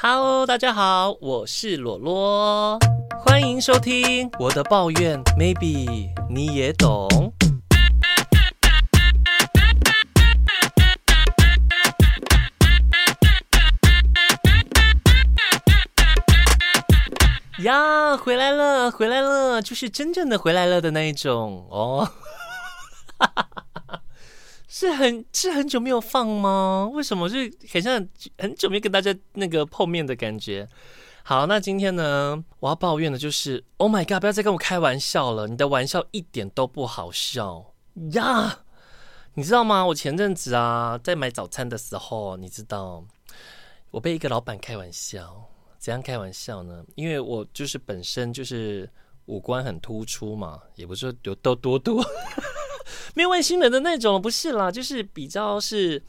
[0.00, 2.78] Hello，大家好，我是罗罗，
[3.18, 7.32] 欢迎收听我的抱怨，Maybe 你也懂。
[17.64, 22.08] 呀，回来了，回来了，就是真正的回来了的那一种哦。
[24.68, 26.88] 是很是很久没有放吗？
[26.92, 28.06] 为什么是很像
[28.36, 30.68] 很久没跟大家那个碰面的感觉？
[31.24, 37.74] 好，那今天呢，我要抱怨的就是，Oh my God，不要再跟我开玩笑了，你的玩笑一点都不好笑
[38.12, 38.60] 呀！
[39.34, 39.84] 你知道吗？
[39.86, 43.04] 我前阵子啊，在买早餐的时候，你知道，
[43.90, 46.84] 我被一个老板开玩笑，怎样开玩笑呢？
[46.94, 48.88] 因为我就是本身就是
[49.26, 52.04] 五官很突出嘛，也不是有多多多。
[53.14, 56.02] 没有外星人的那种，不是啦，就是比较是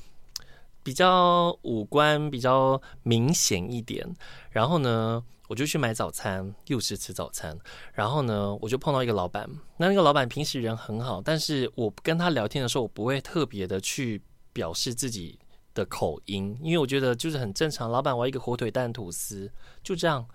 [0.83, 4.07] 比较五官比较明显一点。
[4.51, 7.57] 然后呢，我就去买早餐，又是吃早餐。
[7.93, 14.21] 然后呢，我就碰到一个老板，那那个老板平时人很好，但是我跟他聊天的时候，我不会特别的去
[14.53, 15.37] 表示自己
[15.73, 17.91] 的口音，因为我觉得就是很正常。
[17.91, 19.51] 老板，我要一个火腿蛋吐司，
[19.83, 20.25] 就这样。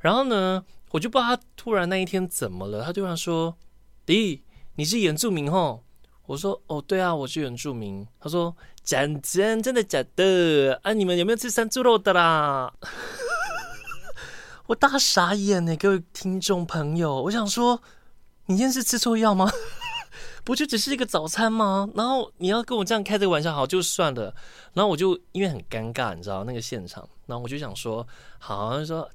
[0.00, 3.56] 然后呢，我就不知道他突然那一天怎么了，他突然说
[4.06, 4.40] ：“咦。”
[4.76, 5.82] 你是原住民吼？
[6.24, 8.06] 我说哦，对啊，我是原住民。
[8.18, 10.72] 他说讲真，真的假的？
[10.82, 12.72] 啊，你们有没有吃山猪肉的啦？
[14.66, 17.82] 我大傻眼呢，各位听众朋友，我想说，
[18.46, 19.52] 你今天是吃错药吗？
[20.42, 21.86] 不就只是一个早餐吗？
[21.94, 24.34] 然后你要跟我这样开这个玩笑，好就算了。
[24.72, 28.06] 然后我就因为很尴尬，你知道那个现场，然后我就想说，
[28.38, 29.06] 好，就说。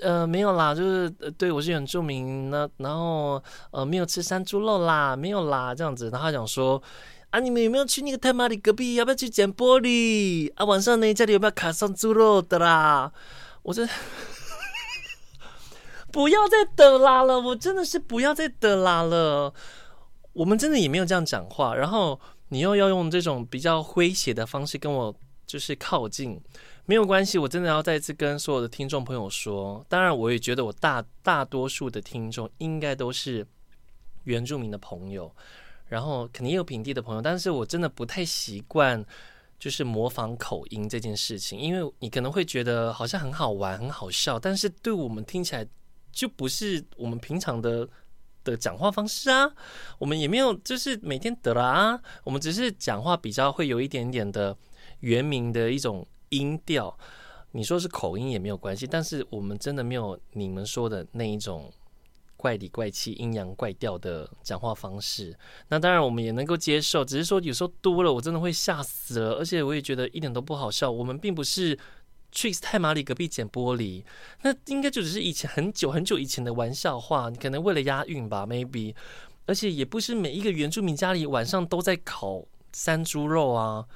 [0.00, 6.08] 呃，没有啦，就是呃，对我是原住民，那然后呃，没有吃山猪肉啦，没有啦，这样子。
[6.10, 6.80] 然后他讲说，
[7.30, 8.94] 啊，你们有没有去那个太麻里隔壁？
[8.94, 10.52] 要不要去捡玻璃？
[10.54, 13.10] 啊，晚上呢家里有没有卡上猪肉的啦？
[13.62, 13.86] 我说
[16.12, 19.52] 不要再等啦了，我真的是不要再等啦了。
[20.32, 25.14] 我们真的也没有这样讲话，然后你又要用这种比较诙谐的方式跟我
[25.46, 26.40] 就是靠近。
[26.88, 33.46] 没有关系，我真的要再次跟所有的听众朋友说，当然我也觉得我大大多数的听众应该都是
[34.24, 35.30] 原住民的朋友，
[35.88, 39.04] 然后肯定也有平地的朋友，但是我真的不太习惯
[39.58, 45.68] 就是模仿口音这件事情，因为你可能会觉得好像很好玩、很好笑，但是对我们听起来
[46.10, 47.86] 就不是我们平常的
[48.42, 49.52] 的讲话方式啊，
[49.98, 54.56] 我们也没有就是每天得了啊，我们只是讲话比较会有一点点的
[55.00, 56.08] 原名的一种。
[56.30, 56.96] 音调，
[57.52, 61.72] 你说是口音也没有关系，但是我们真的没有你们说的那一种
[62.36, 65.36] 怪里怪气、阴阳怪调的讲话方式。
[65.68, 70.90] 那当然我们也能够接受，只是说有时候多了，我真的会吓死了，而且我也觉得一点都不好笑。
[70.90, 71.76] 我们并不是
[72.30, 74.04] 去太马里隔壁捡玻璃，
[74.42, 78.94] 那应该就只是以前很久很久以前的玩笑话，你可能为了押韵吧，maybe。
[79.46, 83.86] 而且也不是每一个原住民家里晚上都在烤山猪肉啊。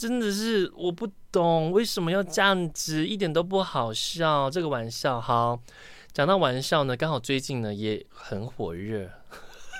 [0.00, 4.48] 真的是我不懂为什么要这样子，一点都不好笑。
[4.48, 5.60] 这个玩笑，好，
[6.10, 9.10] 讲到玩笑呢，刚好最近呢也很火热。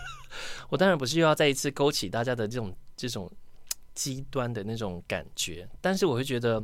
[0.68, 3.32] 我当然不是又要再一次勾起大家的这种这种
[3.94, 6.62] 极端的那种感觉，但是我会觉得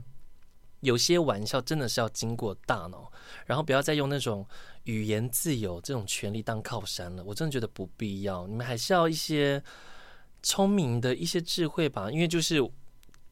[0.81, 3.11] 有些玩笑真的是要经过大脑，
[3.47, 4.47] 然后不要再用那种
[4.84, 7.25] 语言自由这种权利当靠山了。
[7.25, 9.62] 我真的觉得不必要，你们还是要一些
[10.43, 12.62] 聪明的一些智慧吧，因为就是。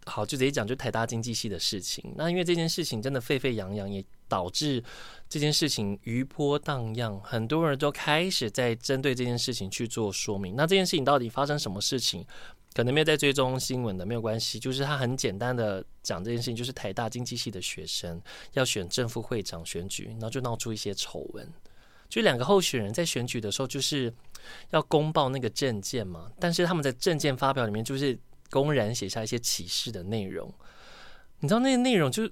[0.07, 2.13] 好，就直接讲，就台大经济系的事情。
[2.17, 4.83] 那因为这件事情真的沸沸扬扬，也导致
[5.31, 10.55] 这件事情余波荡漾，很多人都开始在针对这件事情去做说明。
[10.55, 12.27] 那这件事情到底发生什么事情？
[12.75, 14.59] 可能没有在追踪新闻的，没有关系。
[14.59, 18.21] 就是他很简单的讲这件事情，就是台大经济系的学生
[18.53, 21.49] 要选正副会长选举，然后就闹出一些丑闻。
[22.11, 24.13] 就两个候选人在选举的时候，就是
[24.71, 28.19] 要公报那个证件嘛，但是他们在证件发表里面就是。
[28.55, 30.55] 公然写下一些歧视的内容，
[31.41, 32.31] 你知道那些内容就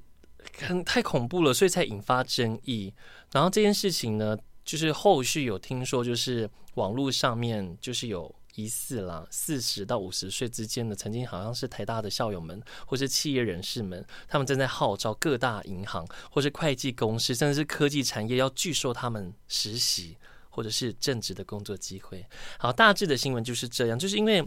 [0.61, 2.95] 很太恐怖了，所以才引发争议。
[3.33, 20.17] 然后这件事情呢，就是后续有听说，就是网络上面就是有疑似啦，四十到五十岁之间的，曾经好像是台大的校友们，或是企业人士们，他们正在号召各大银行或是会计公司，甚至是科技产业，要拒收他们实习
[20.51, 22.25] 或者是正职的工作机会。
[22.59, 24.47] 好，大致的新闻就是这样，就是因为。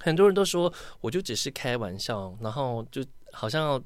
[0.00, 3.82] 很多人都说，我就只是开玩笑，然后就好像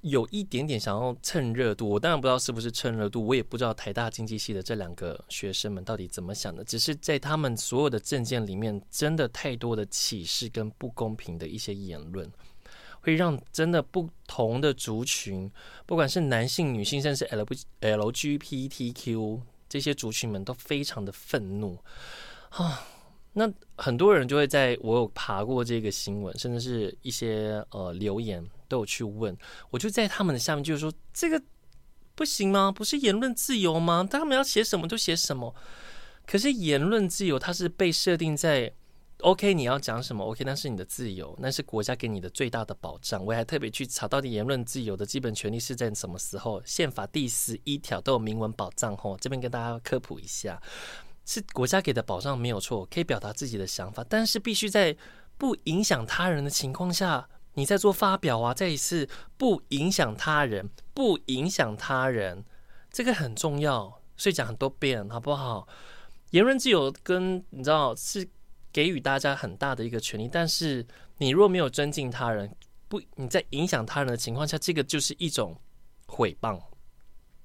[0.00, 1.88] 有一点点想要蹭热度。
[1.88, 6.62] 我当然不知道是不是蹭热度，我也不知道台大经济系的这两个学生们到底怎么想的。
[6.64, 12.30] 只是在他们所有的政见里面，真的太多的歧视跟不公平的一些言论。
[13.00, 15.50] 会让真的不同的族群，
[15.84, 17.44] 不管是男性、女性，甚至 L
[17.82, 21.78] LGBTQ 这些族群们都非常的愤怒
[22.48, 22.88] 啊。
[23.34, 29.36] 那很多人就会在我有爬过这个新闻，甚至是一些呃留言都有去问，
[29.70, 31.42] 我就在他们的下面就是说，这个
[32.14, 32.70] 不行吗？
[32.70, 34.06] 不是言论自由吗？
[34.08, 35.54] 他们要写什么就写什么。
[36.26, 38.72] 可是言论自由它是被设定在
[39.18, 43.24] OK，你要讲什么 OK，那是你的自由，那是国家给你的最大的保障。
[43.24, 46.62] 我还特别去查到底言论自由的基本权利是在什么时候？
[46.64, 50.62] 宪法第十一条都有明文保障吼，这边跟大家科普一下。
[51.26, 54.94] 是国家给的保障没有错，可以表达自己的想法，但是必须在
[55.38, 58.52] 不影响他人的情况下，你在做发表啊。
[58.52, 62.44] 再一次，不影响他人，不影响他人，
[62.90, 65.66] 这个很重要，所以讲很多遍，好不好？
[66.30, 68.28] 言论自由跟你知道是
[68.70, 70.86] 给予大家很大的一个权利，但是
[71.16, 72.54] 你若没有尊敬他人，
[72.86, 75.58] 不你在影响他人的情况下，这个就是一种
[76.06, 76.60] 毁谤，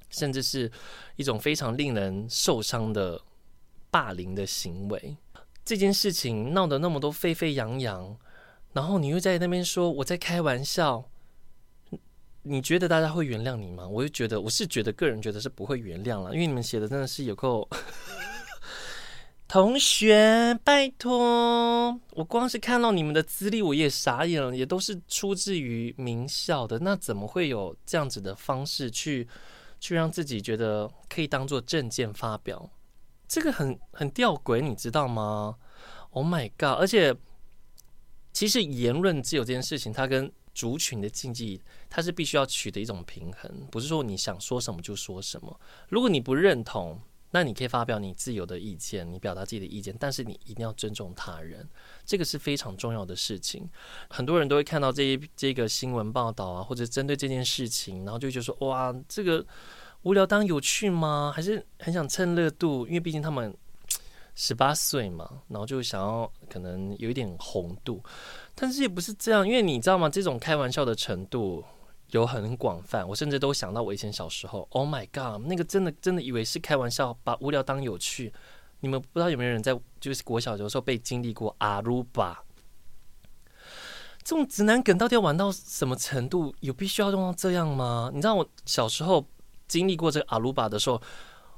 [0.09, 0.69] 甚至是
[1.15, 3.21] 一种非常令人受伤的。
[3.91, 5.17] 霸凌的行为，
[5.65, 8.17] 这件事情闹得那么多沸沸扬扬，
[8.73, 11.09] 然后你又在那边说我在开玩笑，
[12.43, 13.87] 你觉得大家会原谅你吗？
[13.87, 17.67] 我就觉得，我是觉得个人觉得是不会原谅了，因为你们写的真的是有够。
[19.47, 29.27] 同学，拜托，我光是看到你们的资历，我也傻眼了，也都是出自于名校的，那怎么会有这样子的方式去
[29.79, 32.69] 去让自己觉得可以当做证件发表？
[33.29, 35.55] 这个很很吊诡，你知道吗
[36.09, 36.79] ？Oh my god！
[36.79, 37.15] 而且，
[38.33, 41.61] 其实言论自由这件事情，它跟族群的禁忌，
[41.91, 45.61] 它是必须要取得一种平衡，不是说你想说什么就说什么。
[45.89, 46.99] 如果你不认同，
[47.29, 51.69] 那你可以发表你自由的意见，你表达自己的意见，但是你一定要尊重他人，
[52.03, 53.69] 这个是非常重要的事情。
[54.09, 59.45] 很多人都会看到这一这个新闻报道啊，或者针对这件事情，然后就觉得说，哇，这个。
[60.03, 61.31] 无聊当有趣吗？
[61.35, 62.87] 还是很想蹭热度？
[62.87, 63.53] 因为毕竟他们
[64.33, 68.01] 十八岁嘛，然后就想要可能有一点红度，
[68.55, 70.07] 但是也不是这样，因为你知道吗？
[70.07, 71.61] 这种开玩笑的程度
[72.11, 73.05] 有很广泛。
[73.05, 78.31] 我甚至都想到我以前小时候，Oh my God，那个真的真的以为是开玩笑，把无聊当有趣。
[78.79, 82.41] 你们不知道有没有人在就是国小的时候被经历过阿鲁巴
[84.23, 86.55] 这种直男梗，到底要玩到什么程度？
[86.61, 88.09] 有必须要用到这样吗？
[88.13, 89.25] 你知道我小时候。
[89.69, 91.01] 经历过这个阿鲁巴的时候，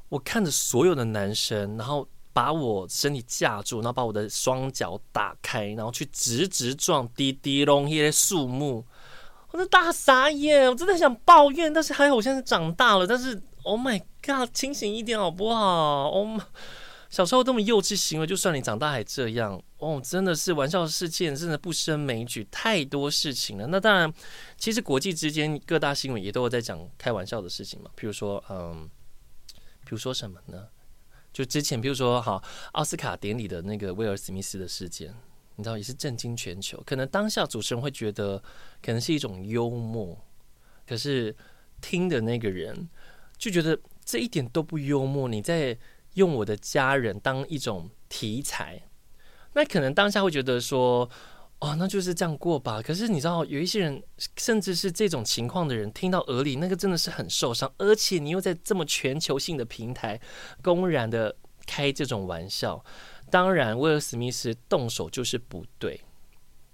[0.10, 8.86] 我看着所有的男生，然后把我身体架住，然后把我的双脚打开，然后去直直撞滴滴隆一些树木，
[9.52, 16.42] 我的大傻眼，我真的想抱怨，但是还好我现在长大了，但是 Oh my God，清醒一点好不好？Oh my,
[17.12, 23.68] 小时候这么幼稚行为，就算你长大还这样，哦，真的是玩笑事件，真的不胜枚举，太多事情了。
[23.68, 24.12] 那当然，
[24.58, 27.92] 其实国际之间各大新闻也都有在讲开玩笑的事情嘛。
[27.96, 28.90] 比如说，嗯，
[29.84, 30.70] 比如说什么呢？
[31.34, 32.42] 就之前，比如说，好，
[32.72, 35.14] 奥斯卡典礼的那个威尔史密斯的事件，
[35.58, 36.82] 你知道也是震惊全球。
[36.86, 38.42] 可能当下主持人会觉得
[38.82, 40.18] 可能是一种幽默，
[40.88, 41.36] 可是
[41.82, 42.90] 听的那个人
[43.38, 45.28] 就觉得这一点都不幽默。
[45.28, 45.78] 你在。
[46.16, 48.82] 用我的家人当一种题材，
[49.54, 51.10] 那可能当下会觉得说，
[51.60, 52.82] 哦，那就是这样过吧。
[52.82, 54.04] 可是你知道，有一些人，
[54.36, 57.72] 甚至是这种情况的人，听到耳里，那个真的是很受伤。
[57.78, 60.20] 而且你又在这么全球性的平台，
[60.62, 62.84] 公然的开这种玩笑，
[63.30, 66.02] 当然，威尔史密斯动手就是不对，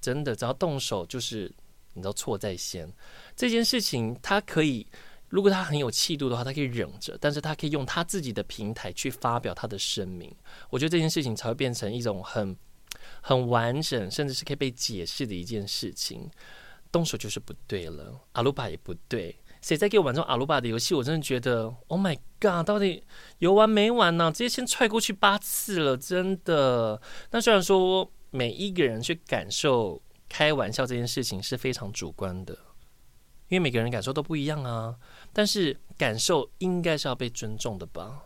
[0.01, 1.53] 真的，只要动手就是
[1.93, 2.91] 你知道错在先。
[3.35, 4.87] 这件事情，他可以。
[5.29, 10.33] 如果他很有气度的话，他可以忍着，但是他可以用他自己的平台去发表他的声明。
[10.69, 12.55] 我觉得这件事情才会变成一种很
[13.21, 16.29] 很完整，甚至是可以被解释的一件事情。
[16.89, 19.37] 动手就是不对了，阿鲁巴也不对。
[19.61, 20.95] 谁在给我玩这种阿鲁巴的游戏？
[20.95, 23.03] 我真的觉得，Oh my God，到底
[23.39, 24.31] 有完没完呢？
[24.31, 27.01] 直接先踹过去八次了，真的。
[27.31, 32.57] 那虽然说每一个人去感受开玩笑这件事情是非常主观的。
[33.49, 34.95] 因为每个人感受都不一样啊，
[35.31, 38.23] 但是感受应该是要被尊重的吧？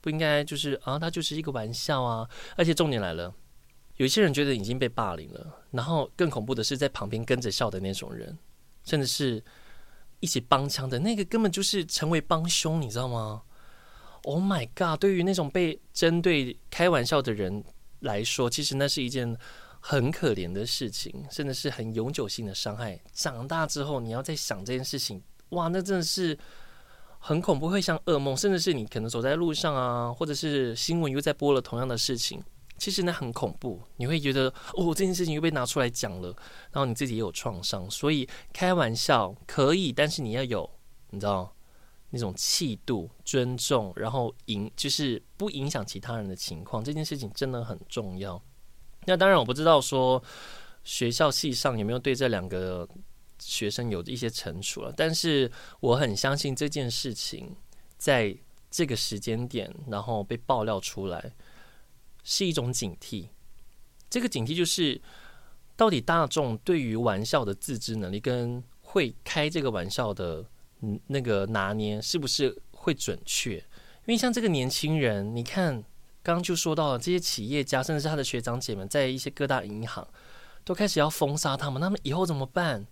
[0.00, 2.28] 不应该就是啊，他就是一个玩笑啊。
[2.56, 3.34] 而且重点来了，
[3.96, 8.38] 有些人觉得已经被霸凌了，然后更恐怖的是在旁边跟着笑的那种人，
[8.84, 9.44] 甚至是
[10.20, 13.42] 一起帮腔的那个，根本就是成为帮凶，你知道吗
[14.22, 14.98] ？Oh my god！
[14.98, 17.62] 对于那种被针对开玩笑的人
[18.00, 19.36] 来说，其实那是一件。
[19.84, 22.98] 很可怜的事情，甚至是很永久性的伤害。
[23.12, 25.20] 长大之后，你要再想这件事情，
[25.50, 26.38] 哇，那真的是
[27.18, 28.36] 很恐怖，会像噩梦。
[28.36, 32.40] 甚至是你可能走在路上啊，或者是新闻又在播了同样的事情，
[32.78, 36.28] 其实那很恐怖，你会觉得哦，这件事情又被拿出来讲了，
[36.70, 37.90] 然后你自己也有创伤。
[37.90, 40.70] 所以开玩笑可以，但是你要有，
[41.10, 41.52] 你知道
[42.10, 48.40] 那种气度、尊重，然后影就是不影响其他人的情况，这件事情真的很重要。
[49.06, 50.22] 那当然，我不知道说
[50.84, 52.88] 学校系上有没有对这两个
[53.38, 57.56] 学生有一些惩处了，但是我很相信这件事情
[57.96, 58.36] 在
[58.70, 61.32] 这个时间点，然后被爆料出来。
[62.24, 63.26] 是一种警惕，
[64.08, 65.02] 这个警惕就是，
[65.74, 70.44] 到底大众对于玩笑的自知能力跟会开这个玩笑的
[71.08, 73.56] 那个拿捏是不是会准确？
[73.56, 73.64] 因
[74.06, 75.82] 为像这个年轻人，你看
[76.22, 80.06] 刚刚就说到了这些企业家，甚至是他的学长姐们，在一些各大银行
[80.64, 82.86] 都开始要封杀他们，那么以后怎么办？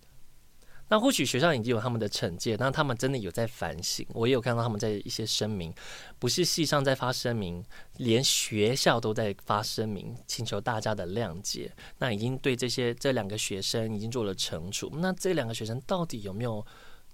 [0.89, 4.05] 那或许学校已经有他们的惩戒，那他们真的有在反省。
[4.09, 5.73] 我也有看到他们在一些声明，
[6.19, 7.63] 不是系上在发声明，
[7.95, 11.73] 连学校都在发声明，请求大家的谅解。
[11.99, 14.91] 那已经对这些这两个学生已经做了惩处。
[14.95, 16.65] 那这两个学生到底有没有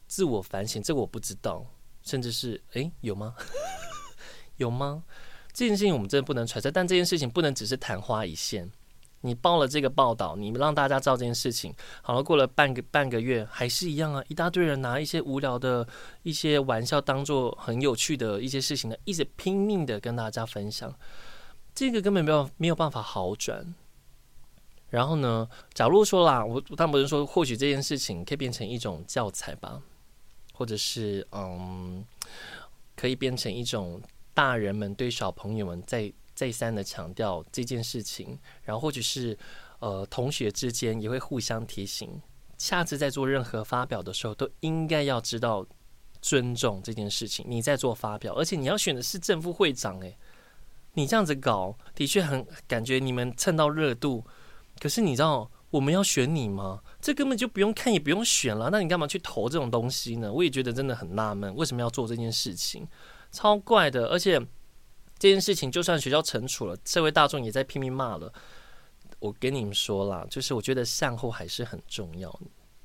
[0.07, 0.81] 自我反省？
[0.81, 1.63] 这个我不知道，
[2.01, 3.35] 甚至是诶，有吗？
[4.57, 5.03] 有吗？
[5.57, 8.69] 这件事情我们真的不能揣测，但这件事情不能只是昙花一现。
[9.21, 11.73] 你报了这个报道，你让大家知道这件事情，
[12.03, 15.87] 好了，过了半个半个月，还是一样啊，一大堆人拿一些无聊的
[16.21, 20.93] 一些玩笑当做很有趣的一些事情呢，一直拼命的跟大家分享，
[21.73, 23.73] 这个根本没有没有办法好转。
[24.91, 29.81] 然后呢，假如说啦，我他们说，或许这件事情可以变成一种教材吧，
[30.53, 32.05] 或者是嗯，
[32.95, 33.99] 可以变成一种
[34.37, 36.13] 大人们对小朋友们再。
[36.37, 39.35] 再三的强调这件事情，然后或者是
[39.79, 42.21] 呃同学之间也会互相提醒，
[42.59, 45.65] 下次在做任何发表的时候，都应该要知道
[46.21, 47.43] 尊重这件事情。
[47.49, 50.15] 你在做发表，而且你要选的是正副会长，诶，
[50.93, 54.23] 你这样子搞的确很感觉你们蹭到热度，
[54.79, 56.83] 可是你知道我们要选你吗？
[57.01, 60.31] 这根本就不用看也不用选了，那你干嘛去投这种东西呢？
[60.31, 62.87] 我也觉得真的很纳闷，为什么要做这件事情？
[63.37, 64.41] 超怪的，而且。
[65.19, 68.31] 这件事情就算学校惩处了，社会大众也在拼命骂了。
[69.17, 72.39] 我跟你们说啦，就是我觉得善后还是很重要。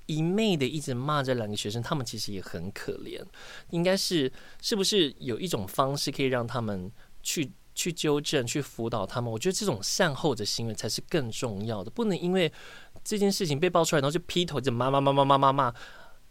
[0.06, 3.22] 一昧的一直骂这两个学生，他们其实也很可怜。
[3.68, 4.32] 应该是
[4.62, 6.90] 是不是有一种方式可以让他们
[7.22, 9.30] 去去纠正、去辅导他们？
[9.30, 11.90] 我觉得这种善后的行为才是更重要的。
[11.90, 12.50] 不能因为
[13.04, 15.74] 这件事情被爆出来，然后就劈头就骂骂骂骂骂骂骂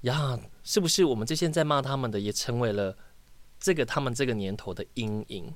[0.01, 0.39] 呀！
[0.63, 2.97] 是不是我们这些在骂他们的，也成为了
[3.61, 5.53] 这个他们这个年头的阴影？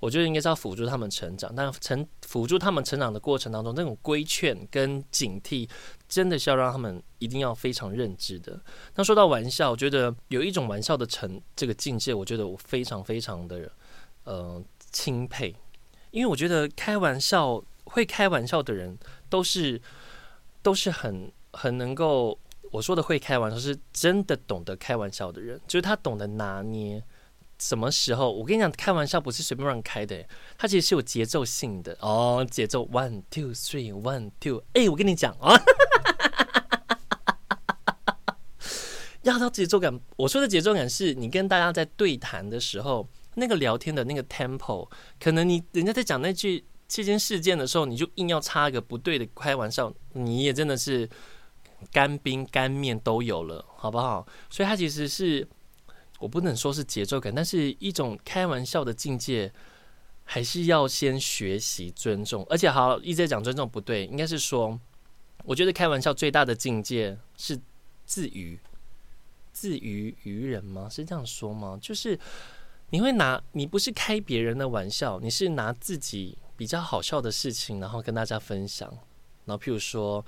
[0.00, 5.66] 我觉得应该是要辅助他们成长，但成辅助他们成长的过程当中，那种规劝跟警惕，
[6.06, 8.60] 真的是要让他们一定要非常认知的。
[8.96, 13.70] 那说到玩笑，我觉得有一种玩笑的成这个境界，我觉得我非常非常的
[14.24, 15.54] 呃钦佩，
[16.10, 18.98] 因为我觉得开玩笑会开玩笑的人，
[19.30, 19.80] 都是
[20.60, 22.38] 都是很很能够
[22.74, 27.00] 我说的会开玩笑，是真的懂得开玩笑的人，就是他懂得拿捏。
[27.56, 28.32] 什么时候？
[28.32, 30.26] 我跟你讲，开玩笑不是随便乱开的，
[30.58, 32.44] 他其实是有节奏性的哦。
[32.50, 35.54] 节奏 one two three one two，哎，我跟你讲啊，
[39.22, 40.00] 要到节奏感。
[40.16, 44.90] 我说的节奏感是你跟大家在对谈的时候，那个聊天的那个 tempo，
[45.20, 51.08] 可能你人家在讲那句这件事件的时候，你就硬要插一个不对的开玩笑，你也真的是
[51.92, 54.26] 干冰干面都有了，好不好？
[54.50, 55.46] 所以它其实是。
[56.20, 59.52] 我不能说是节奏感，但是一种开玩笑的境界，
[60.22, 62.46] 还是要先学习尊重。
[62.48, 64.78] 而且，好，一直在讲尊重不对，应该是说，
[65.42, 67.58] 我觉得开玩笑最大的境界是
[68.06, 68.58] 自娱，
[69.52, 70.88] 自娱于人吗？
[70.88, 71.76] 是这样说吗？
[71.82, 72.18] 就是
[72.90, 78.88] 你会拿，你不是开别人的玩笑，你是拿自己比较好笑的事情，然后跟大家分享。
[79.44, 80.24] 然后，譬如说。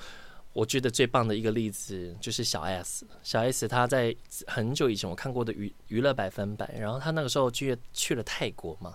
[0.56, 8.94] 我觉得最棒的一个例子就是小 S，小 S 她在很久以前我看过的娱娱乐百分百，然后她那个时候去去了泰国嘛，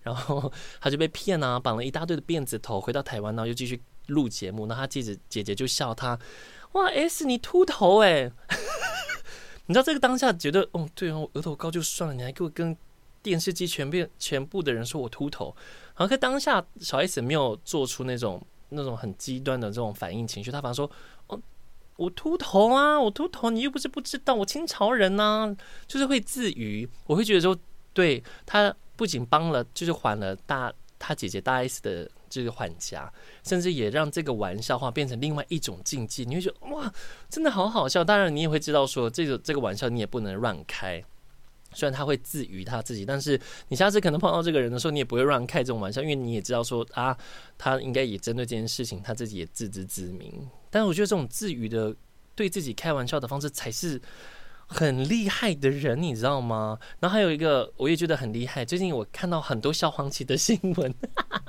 [0.00, 0.50] 然后
[0.80, 6.18] 她就被骗啊，绑了一大堆的辫子头，回到台湾，然后又继续录节目，那她记者姐姐就笑她，
[6.72, 8.32] 哇 S 你秃头哎，
[9.66, 12.74] 你知道这个当下觉得哦对哦，额头高就算了，你还给我跟
[13.22, 15.54] 电视机全部全部的人说我秃头，
[15.88, 18.42] 然后在当下小 S 没有做出那种。
[18.72, 20.90] 那种很极端的这种反应情绪，他反而说
[21.28, 21.40] ：“哦，
[21.96, 25.54] 我秃头啊，我秃头，你又不是不知道，我清朝人呐、
[25.86, 27.56] 就是会自娱。”我会觉得说，
[27.92, 33.12] 对他不仅帮了，就是还了大他姐姐大 S 的这个缓颊，
[33.44, 36.24] 甚至也让这个玩笑话变成另外一种境界。
[36.24, 36.92] 你会觉得哇，
[37.28, 38.02] 真的好好笑。
[38.04, 41.04] 当然，你也会知道说，这个这个玩笑你也不能乱开。
[41.74, 47.16] 虽然他会自娱他自己，但是你下次可能碰到这个人的时候，你也不会让人开这种玩笑，因为你也知道说啊，
[47.56, 50.32] 他应该也针对这件事情，他自己也自知之明。
[50.70, 51.94] 但是我觉得这种自娱的
[52.34, 54.00] 对自己开玩笑的方式才是
[54.66, 56.78] 很厉害的人，你知道吗？
[57.00, 60.94] 然后还有一个我也觉得很厉害，最近我看到很多萧煌奇的新闻，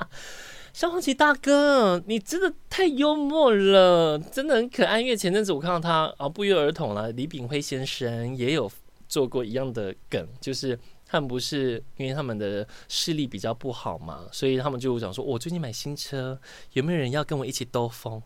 [0.74, 5.00] 萧煌奇大哥，你真的太幽默了，真的很可爱。
[5.00, 8.70] 因为前阵子我看到他啊，不约而同了，李炳辉先生也有。
[9.14, 16.42] 做过一样的梗，就是他们不是因为他们的视力比较不好嘛，所以他们就讲说：“我最近买新车，
[16.72, 18.20] 有没有人要跟我一起兜风？”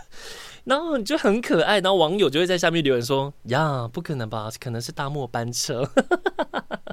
[0.64, 4.50] 然后就很可爱，然后网友就会在下面留言说：“呀，不可能吧？
[4.60, 5.90] 可能是大末班车。”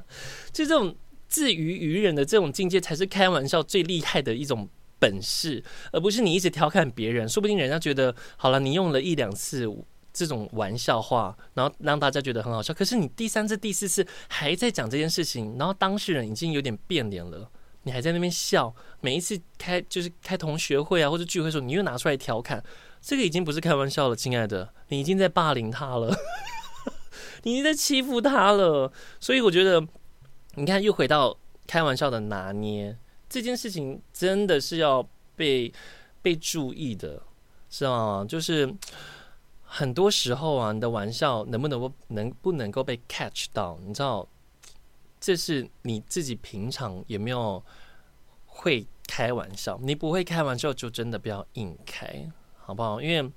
[0.53, 0.95] 就这种
[1.27, 5.61] 自娱娱人的这种境界，才是开玩笑最厉害的一种本事，
[5.91, 7.27] 而不是你一直调侃别人。
[7.27, 9.67] 说不定人家觉得好了，你用了一两次。
[10.15, 12.73] 这种玩笑话，然后让大家觉得很好笑。
[12.73, 17.51] 可是你第三次、第四次还在讲这件事情，然后当事人已经有点变脸了，
[17.83, 18.73] 你还在那边笑。
[19.01, 22.63] 每一次开就是开同学会啊或者聚会的时候，你又拿出来调侃，
[23.01, 26.15] 这个已经不是开玩笑了，亲爱的，你已经在霸凌他了，
[27.43, 28.89] 你已经在欺负他了。
[29.19, 29.85] 所以我觉得，
[30.53, 35.05] 你看又回到开玩笑的拿捏这件事情，真的是要
[35.35, 35.73] 被
[36.21, 37.21] 被注意的，
[37.69, 38.25] 是吗？
[38.25, 38.73] 就是。
[39.77, 43.77] 很多时候啊，你的玩笑能不能够能不能够被 catch 到？
[43.85, 44.25] 你知道，
[45.19, 47.61] 这是你自己平常有没有
[48.45, 49.77] 会开玩笑？
[49.83, 53.01] 你不会开玩笑，就真的不要硬开，好不好？
[53.01, 53.29] 因为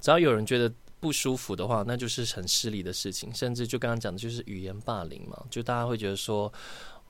[0.00, 0.68] 只要有人觉得
[0.98, 3.32] 不舒服的话，那就是很失礼的事情。
[3.32, 6.52] 甚至就刚刚讲的，就是语言霸凌嘛，就大家会觉得说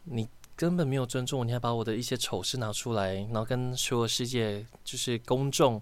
[0.02, 5.80] 你根本没有尊重我，你还把我的一些丑事拿出来，然后跟所有世界就是公众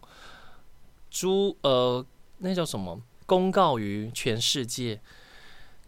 [1.10, 2.06] 诸呃。
[2.42, 3.00] 那叫什么？
[3.24, 5.00] 公告于全世界，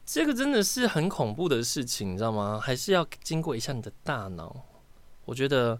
[0.07, 2.61] 这个真的是很恐怖的事情，你知道吗？
[2.63, 4.65] 还是要经过一下你的大脑。
[5.25, 5.79] 我觉得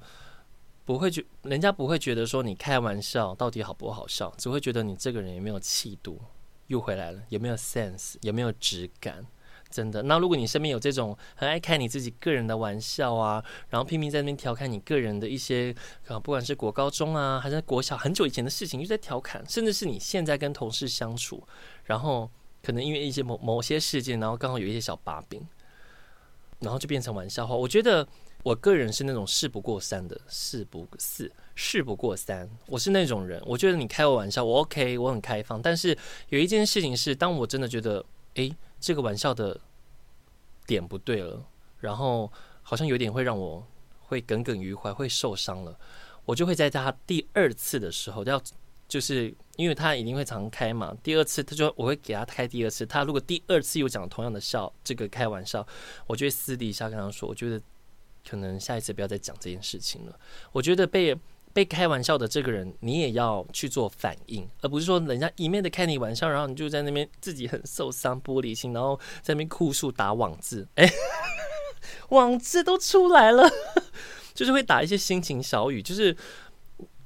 [0.85, 6.21] 不会觉，人家不会觉得说你开玩笑到底好不好笑，只会觉得你这个人有没有气度，
[6.67, 9.25] 又回来了，有没有 sense，有没有质感。
[9.75, 15.75] 真的，那如果你身边有这种很爱开你自己个人的玩笑啊，然后拼命在那边调侃你个人的一些
[16.07, 21.43] 啊，不管是国高中啊，还是国小很久以前的事情，就在调侃，甚至是你现在跟同事相处，
[21.87, 22.31] 然后
[22.63, 25.45] 可能因为一些某某些事件，然后刚好有一些小把柄，
[26.61, 27.57] 然后就变成玩笑话。
[27.57, 28.07] 我觉得
[28.45, 33.43] 我个人是那种事不过三的，事不四，事不过三，我是那种人。
[33.45, 35.61] 我觉得你开我玩笑，我 OK，我很开放。
[35.61, 35.99] 但是
[36.29, 38.55] 有一件事情是，当我真的觉得，诶。
[38.81, 39.59] 这个玩笑的
[40.67, 41.45] 点不对了，
[41.79, 43.67] 然后好像有点会让我
[44.01, 45.79] 会耿耿于怀，会受伤了。
[46.25, 48.41] 我就会在他第二次的时候，要
[48.89, 52.87] 就是因为他一定会常开嘛，第二次他就我会给他开第二次。
[52.87, 55.67] 他如果第二次又讲同样的笑，这个开玩笑，
[56.07, 57.61] 我就会私底下跟他说，我觉得
[58.29, 60.19] 可能下一次不要再讲这件事情了。
[60.53, 61.19] 我觉得被。
[61.55, 70.87] 被开玩笑的这个人，你也要去做反应，而不是说人家一面的开你玩笑，然后你就在那边自己很受伤、玻璃心，然后在那边哭诉打网字，哎，
[72.11, 73.49] 网字都出来了，
[74.35, 76.15] 就是会打一些心情小语，就是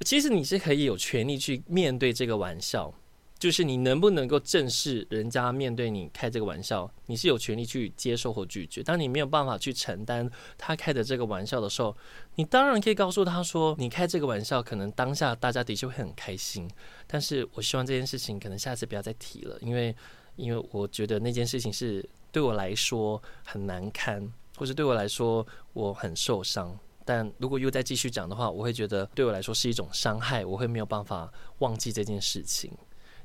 [0.01, 2.93] 其实你是可以有权利去面对这个玩笑。
[3.39, 8.83] 就是你能不能够正视人家面对你开这个玩笑，你是有权利去接受或拒绝。
[8.83, 11.95] 当你没有办法去承担他开的这个玩笑的时候，
[12.35, 16.69] 你当然可以告诉他说：“你开这个玩笑，可能当下大家的确会很开心，
[17.07, 19.95] 但是我希望这件事情可能下次不要再提了，因为
[20.35, 26.77] 因为我觉得那件事情是对我来说很难堪，或者对我来说我很受伤。
[27.05, 32.69] 但如果又再继续讲的话，我会觉得对我来说是一种伤害，我会没有办法忘记这件事情。”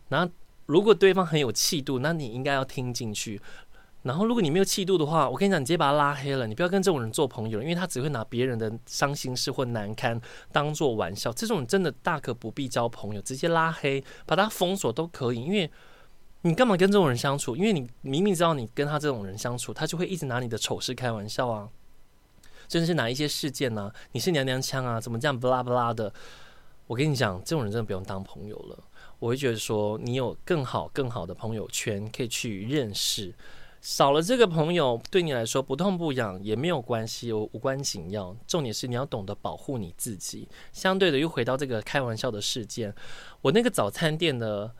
[0.09, 0.33] 然后，
[0.67, 3.41] 如果对方很有气度，那你应该要听进去。
[4.03, 6.47] 然后，如果你没有气度的话，我跟你讲，你直接把他拉黑了。
[6.47, 10.21] 你不要跟这种人做朋友，因为他只会拿别人的伤心事或难堪
[10.53, 11.33] 当做玩笑。
[11.33, 15.43] 这种真的大可不必交朋友，直接拉黑，把他封锁都可以。
[15.43, 15.71] 因为
[16.43, 17.57] 你干嘛跟这种人相处？
[17.57, 21.67] 因为你明明知道你跟他这种人相处，他就会一直拿你的丑事开玩笑啊，
[22.69, 26.13] 甚至是拿一些事件呢、啊，你是娘娘腔啊，怎么这样不拉不拉的？
[26.87, 28.79] 我跟你讲，这种人真的不用当朋友了。
[29.25, 33.33] 我会觉得说，你有更好、更好的朋友圈可以去认识，
[33.81, 38.37] 少了这个朋友，对你来说不痛不痒也没有关系，无关紧要。
[38.47, 40.47] 重点是你要懂得保护你自己。
[40.75, 42.95] 相对的，又回到这个开玩笑的事件，
[43.41, 44.71] 我那个早餐店呢，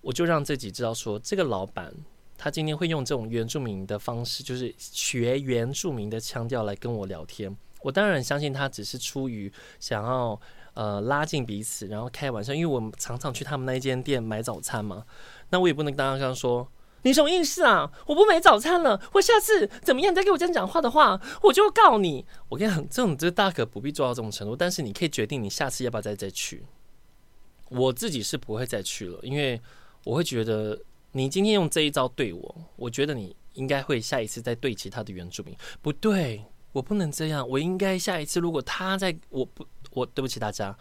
[0.00, 1.94] 我就让自己知道说，这个老板
[2.36, 7.56] 他今天会用这种原住民的方式，就是学原住民的腔调来跟我聊天。
[7.82, 10.40] 我当然相信他只是出于想要。
[10.74, 15.04] 呃，拉近彼此，然后开玩笑，因为我们常常去他们那一间店买早餐嘛，
[15.50, 16.66] 那我也不能刚刚说，
[17.02, 17.92] 你什么意思啊？
[18.06, 20.14] 我不买早餐了，我下次怎么样？
[20.14, 22.24] 再给我这样讲话的话，我就告你。
[22.48, 26.64] 我跟你讲，这种这大可不必做到这种程度，但是你可以决定你下次要不要再再去。
[27.68, 29.60] 我自己是不会再去了，因为
[30.04, 35.54] 我会觉得你今天用这一招对我，我觉得你应该会下一次再对其他的原住民。
[35.82, 40.76] 不对，我不能这样，我应该下一次如果他在，我不，我对不起大家，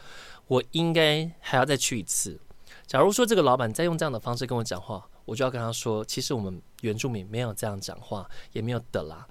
[0.47, 2.39] 我应该还要再去一次。
[2.87, 5.07] 假如说这个老板再用这样的方式跟我讲话。
[5.23, 9.25] 我就要跟他说，其实我们原住民没有这样讲话，也没有的啦。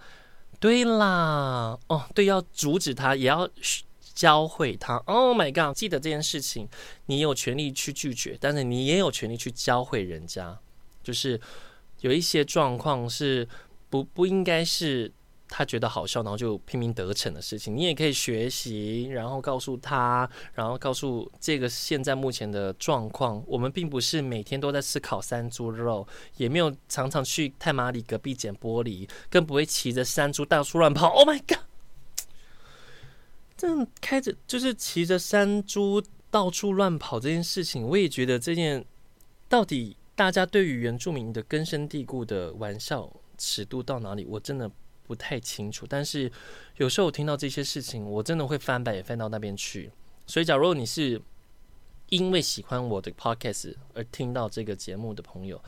[0.61, 3.47] 对啦，哦，对，要阻止他，也要
[4.15, 4.97] 教会他。
[4.99, 6.69] Oh my god，记得这件事情，
[7.07, 10.59] 你有权利去拒绝，但是你也有权利去教会人家。
[11.03, 11.39] 就是
[12.01, 13.47] 有一些状况是
[13.91, 15.13] 不不应该是。
[15.53, 23.43] 他觉得好笑，然后就拼命得逞的事情，你也可以学习，然后告诉他，然后告诉这个现在目前的状况。
[23.49, 31.09] 我们并不是每天都在吃烤山猪肉，也没有常常去太马里隔壁捡玻璃，更不会骑着山猪到处乱跑。
[31.09, 31.59] Oh my god！
[33.57, 38.85] 这样开着就是骑着山猪到处乱跑这件事情，我也觉得这件
[39.49, 44.71] 到底大家对于原住民的根深蒂固的玩笑尺度到哪里，我真的。
[45.11, 46.31] 不太清楚，但是
[46.77, 49.91] 有时候我听到这些事情，我真的会翻白眼翻到那边去。
[50.25, 51.21] 所以，假如你是
[52.11, 55.61] 因为喜欢我的 podcast 而听到这个节目的朋友，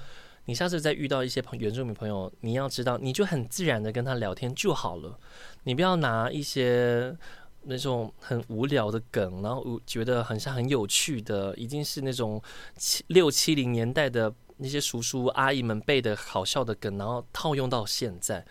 [0.44, 5.18] 你下次再遇到一些原住民朋友，你要知道，你就很自然的跟他聊天就好了。
[5.64, 7.12] 你不要拿一些
[7.62, 12.40] 那种很无聊的梗，然后觉得很像很有趣的，已经是那种
[12.76, 18.46] 七六七零年代的那些叔叔阿姨们背的好笑的梗，然后套用到现在。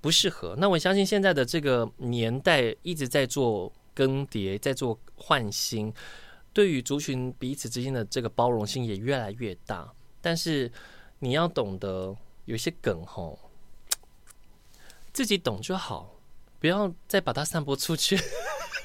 [0.00, 0.54] 不适合。
[0.58, 5.92] 那我相信现在的这个年代一直在做更迭，在做换新，
[6.52, 9.92] 对于族群彼此之间的这个包容性也越来越大。
[10.22, 10.70] 但是
[11.18, 13.38] 你要懂得有些梗吼，
[15.12, 16.14] 自己懂就好，
[16.58, 18.18] 不要再把它散播出去。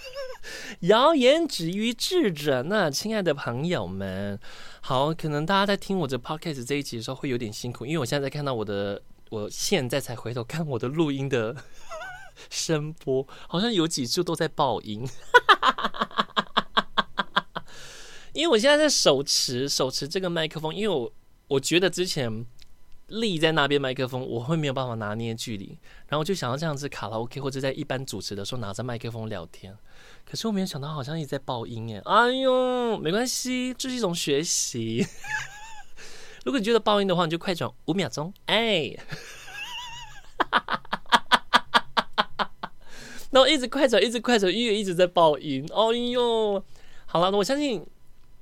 [0.82, 2.64] 谣言止于智者。
[2.64, 4.38] 那亲爱的朋友们，
[4.82, 9.02] 好，可能大家在听我这 podcast 这一集的时候会有点辛苦，因为我现在在看到我的。
[9.30, 11.56] 我现在才回头看我的录音的
[12.50, 15.08] 声波，好像有几处都在爆音。
[18.34, 21.14] 因为我现在在手持手持这个麦克风，因为我
[21.48, 22.46] 我觉得之前
[23.08, 29.78] 立在那边麦克风，我会没有办法拿捏距离，然后就想要这样子卡拉 OK 或者在一般主持的时候拿着麦克风聊天，
[30.26, 32.02] 可是我没有想到好像一直在爆音耶。
[32.06, 35.06] 哎呦，没关系，这是一种学习。
[36.46, 38.32] 如果你觉得爆音的话，你就快转五秒钟。
[38.46, 38.84] 哎，
[43.32, 45.68] 然后一直快转，一直快转，音乐一直在爆音。
[45.72, 46.64] 哦哟，
[47.08, 47.84] 好了，我相信，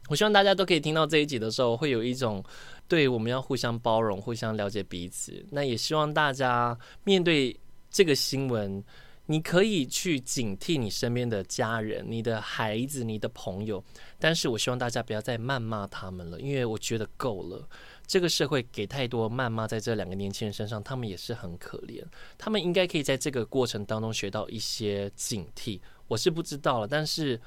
[0.09, 2.43] 我希望大家都可以听到这一集的时候，会有一种
[2.89, 5.45] 对我们要互相包容、互相了解彼此。
[5.51, 7.57] 那也希望大家面对
[7.89, 8.83] 这个新闻。
[9.27, 13.81] 你可以去警惕你身边的家人、你的孩子、你的朋友，
[14.19, 17.65] 但是我希望大家不要再谩骂他们了，因为我觉得够了。
[18.05, 22.03] 这个社会给太多谩骂在这两个年轻人身上，他们也是很可怜。
[22.37, 25.79] 他们应该可以在这个过程当中学到一些警惕。
[26.07, 27.39] 我是不知道了，但是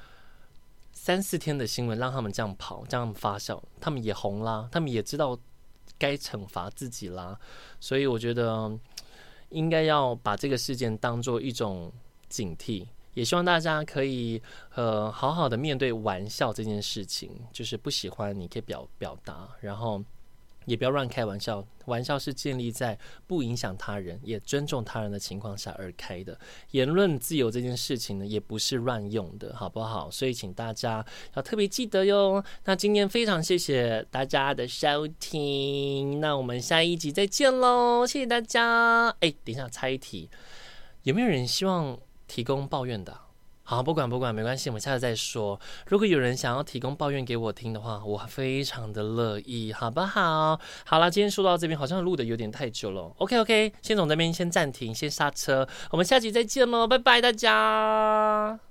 [0.91, 5.39] 三四天的新闻让他们这样跑、这样发酵，他们也红啦，他们也知道
[5.97, 7.39] 该惩罚自己啦，
[7.79, 8.77] 所以我觉得。
[9.51, 11.89] 应该要把这个事件当做一种
[12.27, 14.41] 警惕，也希望大家可以
[14.75, 20.03] 呃好好的面对玩笑这件事情，就是不喜欢你可以表表达，然后。
[20.67, 26.37] 也不要乱开玩笑，玩笑是建立在不影响他人、也尊重他人的情况下而开的。
[26.71, 30.11] 言论自由这件事情呢，也不是乱用的，好不好？
[30.11, 31.03] 所以请大家
[31.35, 32.43] 要特别记得哟。
[32.65, 39.07] 那今天非常谢谢大家的收听，那我们下一集再见喽，谢谢大家。
[39.21, 40.29] 哎，等一下，猜一题，
[41.03, 43.26] 有没有人希望提供抱怨的？
[43.69, 45.59] 好，不管不管，没关系，我们下次再说。
[45.87, 50.57] 如果有人想要提供抱怨给我听的话，我非常的乐意，好不好？
[50.85, 53.11] 好了，今天说到这边，好像录的有点太久了。
[53.17, 58.66] OK OK，先从这边先暂停，先刹车，我们下集再见喽，拜拜大家。